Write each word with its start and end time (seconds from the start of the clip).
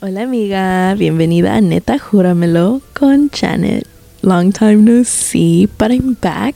Hola 0.00 0.22
amiga, 0.22 0.94
bienvenida 0.96 1.56
a 1.56 1.60
Neta 1.60 1.98
Júramelo 1.98 2.82
con 2.92 3.30
Janet. 3.30 3.84
Long 4.22 4.52
time 4.52 4.84
no 4.84 5.02
see, 5.02 5.66
but 5.76 5.90
I'm 5.90 6.14
back. 6.14 6.54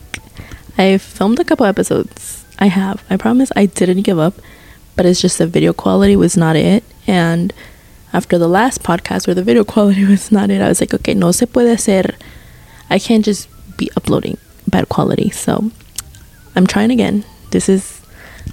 I 0.79 0.96
filmed 0.98 1.40
a 1.40 1.44
couple 1.44 1.66
episodes. 1.66 2.44
I 2.60 2.66
have. 2.66 3.02
I 3.10 3.16
promise 3.16 3.50
I 3.56 3.66
didn't 3.66 4.02
give 4.02 4.20
up, 4.20 4.34
but 4.94 5.06
it's 5.06 5.20
just 5.20 5.38
the 5.38 5.48
video 5.48 5.72
quality 5.72 6.14
was 6.14 6.36
not 6.36 6.54
it. 6.54 6.84
And 7.08 7.53
after 8.13 8.38
the 8.38 8.47
last 8.47 8.85
podcast 8.85 9.26
where 9.26 9.35
the 9.35 9.43
video 9.43 9.65
quality 9.74 10.04
was 10.04 10.31
not 10.31 10.49
it, 10.49 10.63
I 10.63 10.69
was 10.69 10.81
like, 10.81 10.95
okay, 10.95 11.15
no 11.15 11.33
se 11.33 11.47
puede 11.47 11.72
hacer. 11.72 12.15
I 12.90 13.01
can't 13.01 13.24
just 13.24 13.49
be 13.77 13.90
uploading 13.97 14.38
bad 14.69 14.88
quality. 14.88 15.31
So 15.31 15.72
I'm 16.55 16.69
trying 16.69 16.93
again. 16.93 17.24
This 17.51 17.69
is 17.69 18.02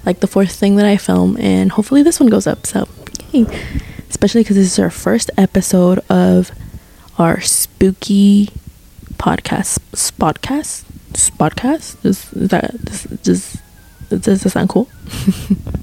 like 0.04 0.18
the 0.18 0.26
fourth 0.26 0.50
thing 0.50 0.74
that 0.74 0.86
I 0.86 0.96
film, 0.96 1.36
and 1.36 1.70
hopefully 1.70 2.02
this 2.02 2.18
one 2.18 2.28
goes 2.28 2.48
up. 2.48 2.66
So, 2.66 2.88
yay 3.30 3.46
especially 4.10 4.42
because 4.42 4.56
this 4.56 4.72
is 4.72 4.78
our 4.78 4.90
first 4.90 5.30
episode 5.38 6.00
of 6.10 6.50
our 7.18 7.40
spooky 7.40 8.50
podcast. 9.16 9.78
Spotcast? 9.92 10.84
Spotcast? 11.12 12.02
Does, 12.02 12.32
is 12.32 12.48
that, 12.50 12.84
does, 12.84 13.04
does, 13.22 13.58
does 14.10 14.42
that 14.42 14.50
sound 14.50 14.68
cool? 14.68 14.88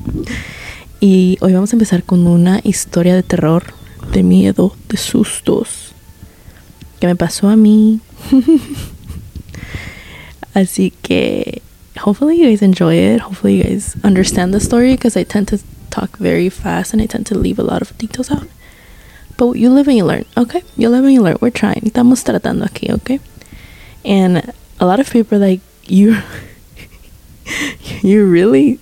y 0.99 1.37
hoy 1.41 1.53
vamos 1.53 1.71
a 1.71 1.77
empezar 1.77 2.03
con 2.03 2.27
una 2.27 2.59
historia 2.63 3.15
de 3.15 3.23
terror, 3.23 3.63
de 4.11 4.23
miedo, 4.23 4.75
de 4.89 4.97
sustos 4.97 5.93
que 6.99 7.07
me 7.07 7.15
pasó 7.15 7.49
a 7.49 7.55
mí. 7.55 8.01
Así 10.53 10.91
que 11.01 11.61
hopefully 11.97 12.37
you 12.37 12.49
guys 12.49 12.61
enjoy 12.61 12.95
it. 12.95 13.21
Hopefully 13.21 13.57
you 13.57 13.63
guys 13.63 13.95
understand 14.03 14.53
the 14.53 14.59
story 14.59 14.93
because 14.93 15.15
I 15.15 15.23
tend 15.23 15.47
to 15.49 15.59
talk 15.89 16.17
very 16.17 16.49
fast 16.49 16.93
and 16.93 17.01
I 17.01 17.05
tend 17.05 17.25
to 17.27 17.37
leave 17.37 17.59
a 17.59 17.63
lot 17.63 17.81
of 17.81 17.97
details 17.97 18.31
out. 18.31 18.47
But 19.37 19.53
you 19.53 19.69
live 19.69 19.87
and 19.87 19.97
you 19.97 20.05
learn, 20.05 20.25
okay? 20.35 20.63
You 20.75 20.89
live 20.89 21.03
and 21.03 21.13
you 21.13 21.21
learn. 21.21 21.37
We're 21.39 21.51
trying. 21.51 21.81
Estamos 21.81 22.23
tratando 22.23 22.65
aquí, 22.65 22.91
okay? 22.91 23.19
And 24.03 24.51
a 24.79 24.85
lot 24.85 24.99
of 24.99 25.09
people 25.11 25.37
like, 25.37 25.61
you, 25.85 26.17
you 28.01 28.25
really 28.25 28.79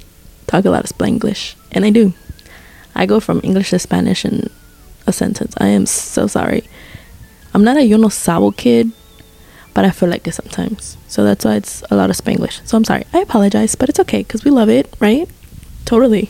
talk 0.47 0.65
a 0.65 0.69
lot 0.69 0.85
of 0.85 0.97
Spanglish. 0.97 1.55
And 1.71 1.85
I 1.85 1.89
do. 1.89 2.13
I 2.95 3.05
go 3.05 3.19
from 3.19 3.41
English 3.43 3.71
to 3.71 3.79
Spanish 3.79 4.23
in 4.23 4.49
a 5.05 5.11
sentence. 5.11 5.53
I 5.57 5.67
am 5.67 5.85
so 5.85 6.27
sorry. 6.27 6.63
I'm 7.53 7.63
not 7.63 7.77
a 7.77 7.83
yo 7.83 7.97
no 7.97 8.09
sabo 8.09 8.51
kid, 8.51 8.91
but 9.73 9.85
I 9.85 9.91
feel 9.91 10.09
like 10.09 10.27
it 10.27 10.33
sometimes. 10.33 10.97
So 11.07 11.23
that's 11.23 11.43
why 11.45 11.55
it's 11.55 11.83
a 11.91 11.95
lot 11.95 12.09
of 12.09 12.15
Spanglish. 12.15 12.65
So 12.65 12.77
I'm 12.77 12.85
sorry. 12.85 13.05
I 13.13 13.19
apologize, 13.19 13.75
but 13.75 13.89
it's 13.89 13.99
okay 13.99 14.23
because 14.23 14.45
we 14.45 14.51
love 14.51 14.69
it, 14.69 14.93
right? 14.99 15.29
Totally. 15.83 16.29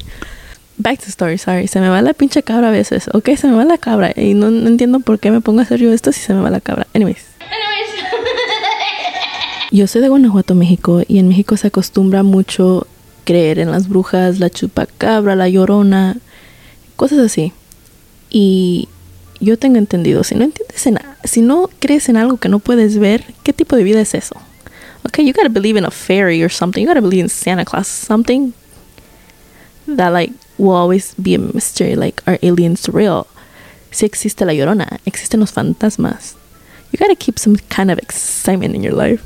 Back 0.77 0.99
to 0.99 1.09
story, 1.09 1.37
sorry. 1.37 1.67
Se 1.67 1.79
me 1.79 1.89
va 1.89 2.01
la 2.01 2.13
pinche 2.13 2.43
cabra 2.43 2.67
a 2.67 2.71
veces. 2.71 3.09
Ok, 3.13 3.29
se 3.37 3.47
me 3.47 3.55
va 3.55 3.63
la 3.63 3.77
cabra. 3.77 4.11
Y 4.15 4.33
no, 4.33 4.51
no 4.51 4.67
entiendo 4.67 4.99
por 4.99 5.19
qué 5.19 5.31
me 5.31 5.41
pongo 5.41 5.61
a 5.61 5.63
hacer 5.63 5.79
yo 5.79 5.91
esto 5.93 6.11
si 6.11 6.19
se 6.19 6.33
me 6.33 6.41
va 6.41 6.49
la 6.49 6.59
cabra. 6.59 6.87
Anyways. 6.93 7.17
Yo 9.71 9.87
soy 9.87 10.01
de 10.01 10.09
Guanajuato, 10.09 10.55
México, 10.55 11.01
y 11.05 11.19
en 11.19 11.27
México 11.27 11.57
se 11.57 11.67
acostumbra 11.67 12.23
mucho 12.23 12.87
creer 13.25 13.59
en 13.59 13.71
las 13.71 13.89
brujas, 13.89 14.39
la 14.39 14.49
chupacabra, 14.49 15.35
la 15.35 15.49
llorona, 15.49 16.17
cosas 16.95 17.19
así. 17.19 17.51
Y 18.29 18.87
yo 19.41 19.57
tengo 19.57 19.77
entendido, 19.77 20.23
si 20.23 20.35
no 20.35 20.43
entiendes 20.43 20.85
en, 20.87 20.99
si 21.25 21.41
no 21.41 21.69
crees 21.79 22.07
en 22.07 22.15
algo 22.15 22.37
que 22.37 22.47
no 22.47 22.59
puedes 22.59 22.99
ver, 22.99 23.25
¿qué 23.43 23.51
tipo 23.51 23.75
de 23.75 23.83
vida 23.83 23.99
es 23.99 24.13
eso? 24.13 24.35
Okay, 25.03 25.25
you 25.25 25.33
gotta 25.33 25.49
believe 25.49 25.77
in 25.77 25.85
a 25.85 25.91
fairy 25.91 26.43
or 26.43 26.49
something. 26.49 26.81
You 26.81 26.87
gotta 26.87 27.01
believe 27.01 27.21
in 27.21 27.29
Santa 27.29 27.65
Claus, 27.65 27.87
something 27.87 28.53
that 29.87 30.11
like 30.11 30.33
will 30.57 30.75
always 30.75 31.15
be 31.17 31.35
a 31.35 31.39
mystery. 31.39 31.95
Like, 31.95 32.21
are 32.25 32.39
aliens 32.41 32.87
real? 32.89 33.27
Si 33.91 34.05
existe 34.05 34.45
la 34.45 34.53
llorona, 34.53 34.99
existen 35.05 35.39
los 35.39 35.51
fantasmas. 35.51 36.35
You 36.91 36.99
gotta 36.99 37.15
keep 37.15 37.39
some 37.39 37.57
kind 37.69 37.91
of 37.91 37.99
excitement 37.99 38.75
in 38.75 38.83
your 38.83 38.93
life. 38.93 39.23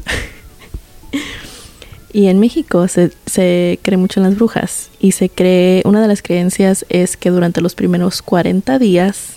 y 2.13 2.27
en 2.27 2.39
México 2.39 2.87
se, 2.87 3.11
se 3.25 3.79
cree 3.81 3.97
mucho 3.97 4.19
en 4.19 4.25
las 4.25 4.35
brujas. 4.35 4.89
Y 4.99 5.11
se 5.11 5.29
cree, 5.29 5.81
una 5.85 6.01
de 6.01 6.07
las 6.07 6.21
creencias 6.21 6.85
es 6.89 7.17
que 7.17 7.29
durante 7.29 7.61
los 7.61 7.75
primeros 7.75 8.21
40 8.21 8.79
días, 8.79 9.33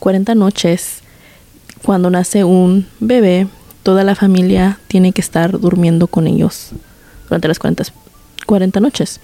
40 0.00 0.34
noches, 0.34 1.00
cuando 1.82 2.10
nace 2.10 2.44
un 2.44 2.86
bebé, 3.00 3.46
toda 3.82 4.04
la 4.04 4.14
familia 4.14 4.78
tiene 4.88 5.12
que 5.12 5.20
estar 5.20 5.60
durmiendo 5.60 6.06
con 6.06 6.26
ellos 6.26 6.70
durante 7.28 7.48
las 7.48 7.58
40, 7.58 7.84
40 8.46 8.80
noches. 8.80 9.20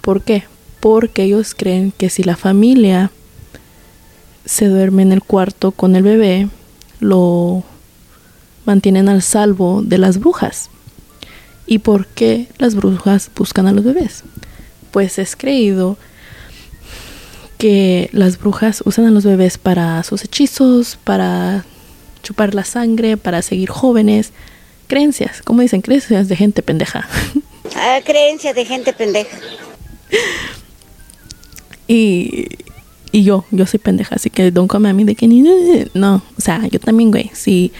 ¿Por 0.00 0.22
qué? 0.22 0.44
Porque 0.84 1.22
ellos 1.22 1.54
creen 1.54 1.94
que 1.96 2.10
si 2.10 2.22
la 2.24 2.36
familia 2.36 3.10
se 4.44 4.68
duerme 4.68 5.00
en 5.00 5.12
el 5.12 5.22
cuarto 5.22 5.70
con 5.70 5.96
el 5.96 6.02
bebé, 6.02 6.50
lo 7.00 7.62
mantienen 8.66 9.08
al 9.08 9.22
salvo 9.22 9.80
de 9.82 9.96
las 9.96 10.18
brujas. 10.18 10.68
¿Y 11.66 11.78
por 11.78 12.06
qué 12.06 12.48
las 12.58 12.74
brujas 12.74 13.30
buscan 13.34 13.66
a 13.66 13.72
los 13.72 13.82
bebés? 13.82 14.24
Pues 14.90 15.18
es 15.18 15.36
creído 15.36 15.96
que 17.56 18.10
las 18.12 18.38
brujas 18.38 18.82
usan 18.84 19.06
a 19.06 19.10
los 19.10 19.24
bebés 19.24 19.56
para 19.56 20.02
sus 20.02 20.22
hechizos, 20.22 20.98
para 21.02 21.64
chupar 22.22 22.54
la 22.54 22.64
sangre, 22.66 23.16
para 23.16 23.40
seguir 23.40 23.70
jóvenes. 23.70 24.32
Creencias, 24.86 25.40
como 25.40 25.62
dicen, 25.62 25.80
creencias 25.80 26.28
de 26.28 26.36
gente 26.36 26.62
pendeja. 26.62 27.08
Ah, 27.76 28.00
creencias 28.04 28.54
de 28.54 28.66
gente 28.66 28.92
pendeja. 28.92 29.38
Y, 31.86 32.48
y 33.12 33.22
yo, 33.22 33.44
yo 33.50 33.66
soy 33.66 33.78
pendeja, 33.78 34.16
así 34.16 34.30
que 34.30 34.50
don't 34.50 34.70
come 34.70 34.88
a 34.88 34.92
mí 34.92 35.04
de 35.04 35.14
que 35.14 35.28
ni... 35.28 35.42
No, 35.94 36.16
o 36.16 36.40
sea, 36.40 36.66
yo 36.68 36.80
también, 36.80 37.10
güey. 37.10 37.30
Si 37.32 37.72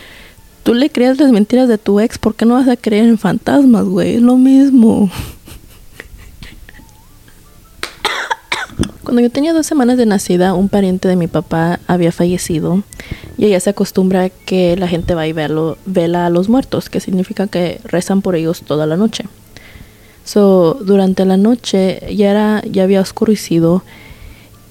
tú 0.62 0.75
le 0.75 0.91
creas 0.91 1.19
las 1.19 1.32
mentiras 1.32 1.69
de 1.69 1.78
tu 1.78 2.00
ex, 2.00 2.19
¿por 2.19 2.34
qué 2.34 2.47
no 2.47 2.54
vas 2.54 2.69
a 2.69 2.76
creer 2.76 3.04
en 3.04 3.19
fantasmas, 3.19 3.84
güey? 3.84 4.16
Es 4.16 4.22
lo 4.22 4.37
mismo. 4.37 5.10
Cuando 9.03 9.22
yo 9.22 9.31
tenía 9.31 9.53
dos 9.53 9.66
semanas 9.66 9.97
de 9.97 10.06
nacida, 10.06 10.54
un 10.54 10.69
pariente 10.69 11.09
de 11.09 11.16
mi 11.16 11.26
papá 11.26 11.81
había 11.87 12.12
fallecido 12.12 12.82
y 13.37 13.47
ella 13.47 13.60
se 13.60 13.70
acostumbra 13.70 14.31
que 14.31 14.76
la 14.76 14.88
gente 14.88 15.14
va 15.14 15.26
y 15.26 15.32
verlo, 15.32 15.76
vela 15.84 16.26
a 16.26 16.31
los 16.31 16.48
muertos, 16.48 16.88
que 16.88 17.00
significa 17.00 17.47
que 17.47 17.81
rezan 17.84 18.22
por 18.22 18.37
ellos 18.37 18.62
toda 18.62 18.87
la 18.87 18.97
noche. 18.97 19.25
So, 20.24 20.74
durante 20.74 21.24
la 21.26 21.36
noche 21.36 22.00
ya 22.14 22.30
era 22.30 22.62
ya 22.64 22.84
había 22.84 23.00
oscurecido 23.00 23.82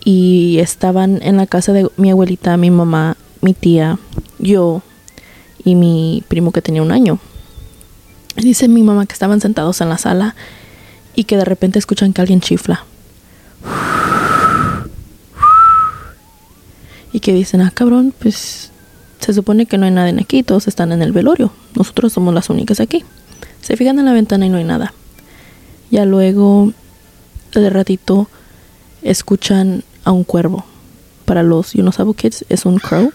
y 0.03 0.57
estaban 0.59 1.19
en 1.21 1.37
la 1.37 1.47
casa 1.47 1.73
de 1.73 1.87
mi 1.95 2.09
abuelita, 2.09 2.57
mi 2.57 2.71
mamá, 2.71 3.17
mi 3.41 3.53
tía, 3.53 3.99
yo 4.39 4.81
y 5.63 5.75
mi 5.75 6.23
primo 6.27 6.51
que 6.51 6.61
tenía 6.61 6.81
un 6.81 6.91
año. 6.91 7.19
Dice 8.35 8.67
mi 8.67 8.81
mamá 8.81 9.05
que 9.05 9.13
estaban 9.13 9.41
sentados 9.41 9.79
en 9.81 9.89
la 9.89 9.97
sala 9.97 10.35
y 11.15 11.25
que 11.25 11.37
de 11.37 11.45
repente 11.45 11.77
escuchan 11.77 12.13
que 12.13 12.21
alguien 12.21 12.41
chifla. 12.41 12.83
Y 17.11 17.19
que 17.19 17.31
dicen, 17.31 17.61
ah, 17.61 17.71
cabrón, 17.71 18.11
pues 18.17 18.71
se 19.19 19.33
supone 19.33 19.67
que 19.67 19.77
no 19.77 19.85
hay 19.85 19.91
nadie 19.91 20.19
aquí, 20.19 20.41
todos 20.41 20.67
están 20.67 20.91
en 20.91 21.03
el 21.03 21.11
velorio. 21.11 21.53
Nosotros 21.75 22.11
somos 22.11 22.33
las 22.33 22.49
únicas 22.49 22.79
aquí. 22.79 23.05
Se 23.61 23.77
fijan 23.77 23.99
en 23.99 24.05
la 24.05 24.13
ventana 24.13 24.47
y 24.47 24.49
no 24.49 24.57
hay 24.57 24.63
nada. 24.63 24.93
Ya 25.93 26.05
luego, 26.05 26.73
de 27.53 27.69
ratito, 27.69 28.27
escuchan 29.03 29.83
a 30.03 30.11
un 30.11 30.23
cuervo. 30.23 30.65
Para 31.25 31.43
los 31.43 31.73
Know 31.73 32.15
Kids 32.15 32.45
es 32.49 32.65
un 32.65 32.79
crow. 32.79 33.13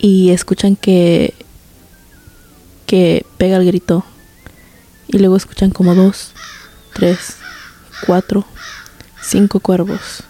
y 0.00 0.30
escuchan 0.30 0.74
que 0.74 1.32
que 2.86 3.24
pega 3.38 3.58
el 3.58 3.64
grito. 3.64 4.04
Y 5.06 5.18
luego 5.18 5.36
escuchan 5.36 5.70
como 5.70 5.94
dos, 5.94 6.32
tres, 6.92 7.36
cuatro, 8.04 8.44
cinco 9.22 9.60
cuervos. 9.60 10.24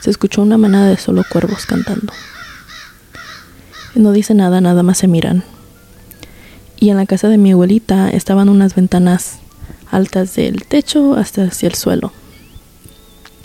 Se 0.00 0.08
escuchó 0.08 0.40
una 0.40 0.56
manada 0.56 0.88
de 0.88 0.96
solo 0.96 1.22
cuervos 1.30 1.66
cantando. 1.66 2.14
No 3.94 4.12
dice 4.12 4.32
nada, 4.32 4.62
nada 4.62 4.82
más 4.82 4.96
se 4.96 5.06
miran. 5.06 5.44
Y 6.80 6.88
en 6.88 6.96
la 6.96 7.04
casa 7.04 7.28
de 7.28 7.36
mi 7.36 7.52
abuelita 7.52 8.08
estaban 8.08 8.48
unas 8.48 8.74
ventanas 8.74 9.40
altas 9.94 10.34
del 10.34 10.64
techo 10.64 11.14
hasta 11.14 11.44
hacia 11.44 11.68
el 11.68 11.74
suelo. 11.74 12.12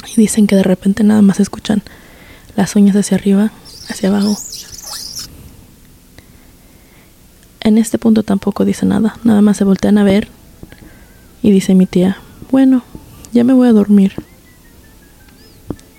Y 0.07 0.19
dicen 0.19 0.47
que 0.47 0.55
de 0.55 0.63
repente 0.63 1.03
nada 1.03 1.21
más 1.21 1.39
escuchan 1.39 1.83
las 2.55 2.75
uñas 2.75 2.95
hacia 2.95 3.17
arriba, 3.17 3.51
hacia 3.89 4.09
abajo. 4.09 4.35
En 7.61 7.77
este 7.77 7.97
punto 7.97 8.23
tampoco 8.23 8.65
dice 8.65 8.85
nada, 8.85 9.17
nada 9.23 9.41
más 9.41 9.57
se 9.57 9.63
voltean 9.63 9.97
a 9.97 10.03
ver 10.03 10.27
y 11.41 11.51
dice 11.51 11.75
mi 11.75 11.85
tía, 11.85 12.17
bueno, 12.51 12.83
ya 13.31 13.43
me 13.43 13.53
voy 13.53 13.67
a 13.67 13.73
dormir. 13.73 14.13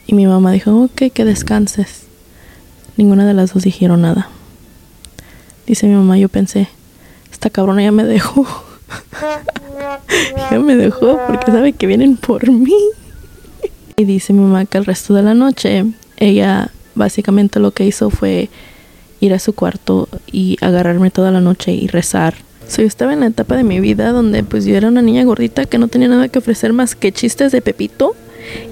Y 0.06 0.14
mi 0.14 0.26
mamá 0.26 0.50
dijo, 0.50 0.85
ok, 0.85 1.12
que 1.14 1.25
descanses. 1.25 2.03
Ninguna 2.96 3.25
de 3.26 3.35
las 3.35 3.55
dos 3.55 3.62
dijeron 3.62 4.03
nada. 4.03 4.29
Dice 5.67 5.87
mi 5.87 5.94
mamá, 5.94 6.19
yo 6.19 6.29
pensé, 6.29 6.69
esta 7.31 7.50
cabrona 7.50 7.82
ya 7.82 7.93
me 7.93 8.05
dejó. 8.05 8.44
ya 10.51 10.59
me 10.59 10.77
dejó 10.77 11.19
porque 11.27 11.51
sabe 11.51 11.73
que 11.73 11.87
vienen 11.87 12.17
por 12.17 12.51
mí. 12.51 12.75
Y 13.97 14.05
dice 14.05 14.33
mi 14.33 14.41
mamá 14.41 14.65
que 14.65 14.79
el 14.79 14.85
resto 14.85 15.15
de 15.15 15.23
la 15.23 15.35
noche 15.35 15.85
ella 16.17 16.71
básicamente 16.95 17.61
lo 17.61 17.73
que 17.73 17.87
hizo 17.87 18.11
fue 18.11 18.49
ir 19.21 19.35
a 19.35 19.39
su 19.39 19.55
cuarto 19.55 20.09
y 20.31 20.57
agarrarme 20.61 21.11
toda 21.11 21.31
la 21.31 21.41
noche 21.41 21.73
y 21.73 21.87
rezar. 21.87 22.35
So, 22.67 22.83
yo 22.83 22.89
estaba 22.89 23.13
en 23.13 23.21
la 23.21 23.27
etapa 23.27 23.57
de 23.57 23.65
mi 23.65 23.81
vida 23.81 24.13
donde 24.13 24.45
pues 24.45 24.65
yo 24.65 24.77
era 24.77 24.89
una 24.89 25.03
niña 25.03 25.25
gordita 25.25 25.65
que 25.65 25.79
no 25.79 25.89
tenía 25.89 26.09
nada 26.09 26.29
que 26.29 26.39
ofrecer 26.39 26.73
más 26.73 26.95
que 26.95 27.13
chistes 27.13 27.53
de 27.53 27.61
Pepito 27.61 28.15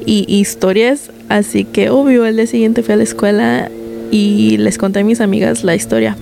y 0.07 0.25
historias. 0.29 1.11
Así 1.29 1.65
que 1.65 1.91
obvio, 1.91 2.25
el 2.25 2.37
día 2.37 2.47
siguiente 2.47 2.83
fui 2.83 2.95
a 2.95 2.97
la 2.97 3.03
escuela 3.03 3.71
y 4.11 4.57
les 4.59 4.79
conté 4.79 5.01
a 5.01 5.05
mis 5.05 5.21
amigas 5.21 5.65
la 5.65 5.75
historia. 5.75 6.17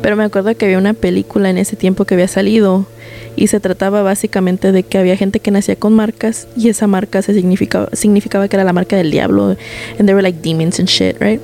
Pero 0.00 0.16
me 0.16 0.24
acuerdo 0.24 0.54
que 0.56 0.64
había 0.64 0.78
una 0.78 0.94
película 0.94 1.50
en 1.50 1.58
ese 1.58 1.76
tiempo 1.76 2.04
que 2.04 2.14
había 2.14 2.28
salido 2.28 2.86
y 3.38 3.46
se 3.46 3.60
trataba 3.60 4.02
básicamente 4.02 4.72
de 4.72 4.82
que 4.82 4.98
había 4.98 5.16
gente 5.16 5.40
que 5.40 5.50
nacía 5.50 5.76
con 5.76 5.94
marcas 5.94 6.48
y 6.56 6.68
esa 6.68 6.86
marca 6.86 7.22
se 7.22 7.34
significaba, 7.34 7.88
significaba 7.92 8.48
que 8.48 8.56
era 8.56 8.64
la 8.64 8.72
marca 8.72 8.96
del 8.96 9.10
diablo 9.10 9.56
and 9.98 10.06
they 10.06 10.14
were 10.14 10.22
like 10.22 10.40
demons 10.42 10.80
and 10.80 10.88
shit, 10.88 11.16
right? 11.20 11.40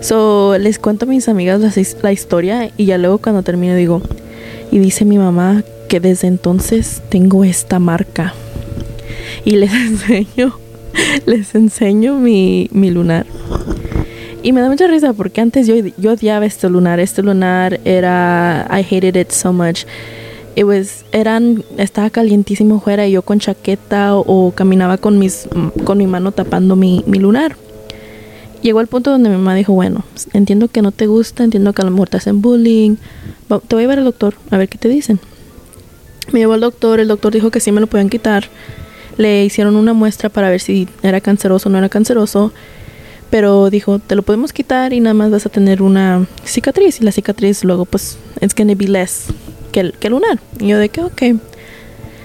So 0.00 0.58
les 0.58 0.78
cuento 0.78 1.06
a 1.06 1.08
mis 1.08 1.28
amigas 1.28 1.60
la, 1.60 1.72
la 2.02 2.12
historia 2.12 2.70
y 2.76 2.84
ya 2.84 2.98
luego 2.98 3.18
cuando 3.18 3.42
termino 3.42 3.74
digo, 3.74 4.02
y 4.70 4.78
dice 4.78 5.04
mi 5.04 5.16
mamá 5.16 5.64
que 5.88 6.00
desde 6.00 6.28
entonces 6.28 7.00
tengo 7.08 7.44
esta 7.44 7.78
marca 7.78 8.34
y 9.44 9.52
les 9.52 9.72
enseño, 9.74 10.58
les 11.26 11.54
enseño 11.54 12.18
mi, 12.18 12.68
mi 12.72 12.90
lunar. 12.90 13.24
Y 14.42 14.52
me 14.52 14.60
da 14.60 14.68
mucha 14.68 14.86
risa 14.86 15.14
porque 15.14 15.40
antes 15.40 15.66
yo, 15.66 15.74
yo 15.96 16.12
odiaba 16.12 16.46
este 16.46 16.68
lunar. 16.70 17.00
Este 17.00 17.22
lunar 17.22 17.80
era. 17.84 18.68
I 18.70 18.82
hated 18.82 19.16
it 19.16 19.32
so 19.32 19.52
much 19.52 19.84
it 20.58 20.64
was, 20.64 21.04
eran, 21.12 21.62
estaba 21.76 22.10
calientísimo 22.10 22.80
fuera 22.80 23.06
y 23.06 23.12
yo 23.12 23.22
con 23.22 23.38
chaqueta 23.38 24.16
o, 24.16 24.52
caminaba 24.52 24.98
con, 24.98 25.16
mis, 25.16 25.48
con 25.84 25.98
mi 25.98 26.08
mano 26.08 26.32
tapando 26.32 26.74
mi, 26.74 27.04
mi, 27.06 27.20
lunar. 27.20 27.54
Llegó 28.60 28.80
el 28.80 28.88
punto 28.88 29.12
donde 29.12 29.30
mi 29.30 29.36
mamá 29.36 29.54
dijo, 29.54 29.72
bueno, 29.72 30.04
entiendo 30.32 30.66
que 30.66 30.82
no 30.82 30.90
te 30.90 31.06
gusta, 31.06 31.44
entiendo 31.44 31.72
que 31.72 31.82
a 31.82 31.84
lo 31.84 31.92
mejor 31.92 32.08
te 32.08 32.16
hacen 32.16 32.42
bullying, 32.42 32.96
te 33.46 33.76
voy 33.76 33.78
a 33.78 33.80
llevar 33.82 33.98
al 33.98 34.04
doctor 34.04 34.34
a 34.50 34.56
ver 34.56 34.68
qué 34.68 34.78
te 34.78 34.88
dicen. 34.88 35.20
Me 36.32 36.40
llevó 36.40 36.54
al 36.54 36.60
doctor, 36.60 36.98
el 36.98 37.06
doctor 37.06 37.32
dijo 37.32 37.52
que 37.52 37.60
sí 37.60 37.70
me 37.70 37.80
lo 37.80 37.86
podían 37.86 38.08
quitar. 38.08 38.46
Le 39.16 39.44
hicieron 39.44 39.76
una 39.76 39.92
muestra 39.92 40.28
para 40.28 40.50
ver 40.50 40.60
si 40.60 40.88
era 41.04 41.20
canceroso 41.20 41.68
o 41.68 41.72
no 41.72 41.78
era 41.78 41.88
canceroso. 41.88 42.52
Pero 43.30 43.70
dijo, 43.70 44.00
te 44.00 44.16
lo 44.16 44.22
podemos 44.22 44.52
quitar 44.52 44.92
y 44.92 44.98
nada 44.98 45.14
más 45.14 45.30
vas 45.30 45.46
a 45.46 45.50
tener 45.50 45.82
una 45.82 46.26
cicatriz. 46.44 47.00
Y 47.00 47.04
la 47.04 47.12
cicatriz 47.12 47.62
luego 47.62 47.84
pues 47.84 48.18
it's 48.40 48.54
gonna 48.56 48.74
be 48.74 48.88
less 48.88 49.28
que, 49.72 49.92
que 49.92 50.10
lunar. 50.10 50.38
Y 50.60 50.68
yo 50.68 50.78
de 50.78 50.88
que, 50.88 51.02
ok. 51.02 51.22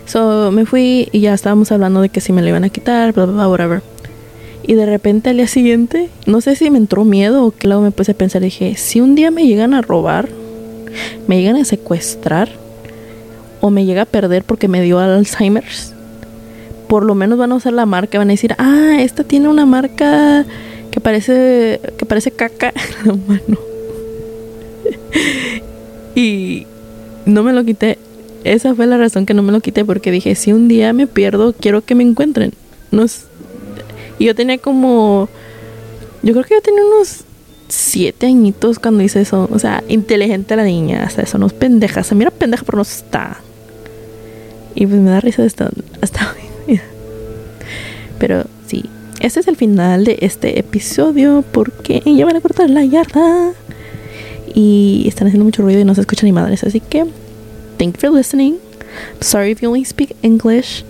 So 0.05 0.51
me 0.51 0.65
fui 0.65 1.09
y 1.11 1.21
ya 1.21 1.33
estábamos 1.33 1.71
hablando 1.71 2.01
de 2.01 2.09
que 2.09 2.21
si 2.21 2.33
me 2.33 2.41
lo 2.41 2.49
iban 2.49 2.63
a 2.63 2.69
quitar, 2.69 3.13
bla, 3.13 3.25
bla, 3.25 3.33
bla, 3.33 3.47
whatever. 3.47 3.81
Y 4.65 4.75
de 4.75 4.85
repente 4.85 5.29
al 5.29 5.37
día 5.37 5.47
siguiente, 5.47 6.09
no 6.25 6.41
sé 6.41 6.55
si 6.55 6.69
me 6.69 6.77
entró 6.77 7.03
miedo 7.03 7.45
o 7.45 7.51
que 7.51 7.67
luego 7.67 7.81
me 7.81 7.91
puse 7.91 8.13
a 8.13 8.15
pensar, 8.15 8.41
dije, 8.41 8.75
si 8.75 9.01
un 9.01 9.15
día 9.15 9.29
me 9.29 9.45
llegan 9.45 9.73
a 9.73 9.81
robar, 9.81 10.29
me 11.27 11.37
llegan 11.37 11.57
a 11.57 11.65
secuestrar 11.65 12.49
o 13.59 13.69
me 13.69 13.85
llega 13.85 14.03
a 14.03 14.05
perder 14.05 14.43
porque 14.43 14.67
me 14.67 14.81
dio 14.81 14.99
Alzheimer's, 14.99 15.93
por 16.87 17.03
lo 17.03 17.15
menos 17.15 17.37
van 17.37 17.51
a 17.51 17.55
usar 17.55 17.73
la 17.73 17.85
marca, 17.85 18.17
van 18.17 18.29
a 18.29 18.33
decir, 18.33 18.55
ah, 18.57 18.97
esta 18.99 19.23
tiene 19.23 19.49
una 19.49 19.65
marca 19.65 20.45
que 20.91 21.01
parece 21.01 21.81
que 21.97 22.05
parece 22.05 22.31
caca 22.31 22.73
la 23.05 23.13
mano. 23.13 23.57
y 26.15 26.67
no 27.25 27.43
me 27.43 27.53
lo 27.53 27.63
quité. 27.63 27.97
Esa 28.43 28.75
fue 28.75 28.87
la 28.87 28.97
razón 28.97 29.25
que 29.25 29.33
no 29.33 29.43
me 29.43 29.51
lo 29.51 29.61
quité 29.61 29.85
porque 29.85 30.11
dije, 30.11 30.35
si 30.35 30.51
un 30.51 30.67
día 30.67 30.91
me 30.93 31.07
pierdo, 31.07 31.53
quiero 31.53 31.83
que 31.83 31.95
me 31.95 32.03
encuentren. 32.03 32.53
No 32.91 33.05
y 34.19 34.25
yo 34.25 34.35
tenía 34.35 34.57
como, 34.57 35.27
yo 36.21 36.33
creo 36.33 36.43
que 36.43 36.55
yo 36.55 36.61
tenía 36.61 36.83
unos 36.85 37.23
siete 37.67 38.27
añitos 38.27 38.79
cuando 38.79 39.03
hice 39.03 39.21
eso. 39.21 39.49
O 39.51 39.59
sea, 39.59 39.83
inteligente 39.87 40.55
la 40.55 40.63
niña, 40.63 41.03
hasta 41.03 41.23
eso, 41.23 41.37
no 41.37 41.47
es 41.47 41.53
pendeja. 41.53 42.03
Se 42.03 42.15
mira 42.15 42.31
pendeja, 42.31 42.63
pero 42.65 42.77
no 42.77 42.83
está. 42.83 43.37
Y 44.75 44.85
pues 44.85 44.99
me 44.99 45.09
da 45.09 45.19
risa 45.19 45.43
hasta, 45.43 45.69
hasta 46.01 46.31
hoy. 46.31 46.79
Pero 48.19 48.45
sí, 48.67 48.85
este 49.19 49.39
es 49.39 49.47
el 49.47 49.55
final 49.55 50.05
de 50.05 50.17
este 50.21 50.59
episodio 50.59 51.43
porque 51.51 52.01
ya 52.05 52.25
van 52.25 52.35
a 52.35 52.41
cortar 52.41 52.69
la 52.69 52.85
yarda 52.85 53.53
y 54.53 55.05
están 55.07 55.27
haciendo 55.27 55.45
mucho 55.45 55.61
ruido 55.61 55.81
y 55.81 55.85
no 55.85 55.95
se 55.95 56.01
escucha 56.01 56.25
ni 56.25 56.31
madres. 56.31 56.63
Así 56.63 56.79
que, 56.79 57.05
thank 57.77 57.95
you 57.95 57.99
for 57.99 58.11
listening. 58.11 58.59
sorry 59.21 59.51
if 59.51 59.61
you 59.61 59.67
only 59.67 59.83
speak 59.83 60.15
English. 60.21 60.83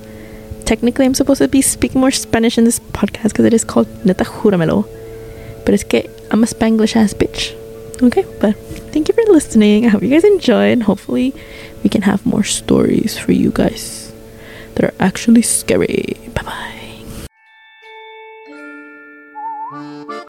Technically, 0.65 1.06
I'm 1.06 1.13
supposed 1.13 1.39
to 1.39 1.48
be 1.48 1.62
speaking 1.62 2.00
more 2.00 2.12
Spanish 2.12 2.57
in 2.57 2.63
this 2.63 2.80
podcast 2.80 3.30
because 3.30 3.45
it 3.45 3.54
is 3.54 3.63
called 3.63 3.88
Neta 4.06 4.24
Juramelo. 4.24 4.88
But 5.65 5.74
it's 5.74 5.83
que 5.83 6.10
I'm 6.31 6.44
a 6.44 6.48
Spanglish 6.48 6.95
ass 6.95 7.13
bitch. 7.13 7.54
Okay, 8.01 8.25
but 8.39 8.56
thank 8.92 9.07
you 9.07 9.13
for 9.13 9.24
listening. 9.31 9.86
I 9.86 9.89
hope 9.89 10.04
you 10.04 10.10
guys 10.10 10.24
enjoyed. 10.24 10.74
And 10.74 10.83
hopefully, 10.83 11.33
we 11.83 11.89
can 11.89 12.01
have 12.04 12.25
more 12.25 12.44
stories 12.44 13.18
for 13.18 13.33
you 13.33 13.51
guys 13.51 14.12
that 14.75 14.86
are 14.86 14.94
actually 15.00 15.42
scary. 15.42 16.18
Bye 16.33 16.44
bye. 16.44 16.83